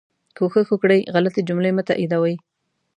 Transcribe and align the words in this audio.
کوښښ 0.37 0.67
وکړئ 0.71 0.99
غلطي 1.13 1.41
جملې 1.47 1.71
مه 1.75 1.83
تائیدوئ 1.89 2.35